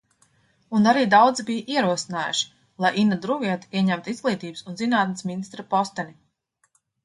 [0.77, 2.49] Un arī daudzi bija ierosinājuši,
[2.85, 6.19] lai Ina Druviete ieņemtu izglītības un zinātnes ministra posteni.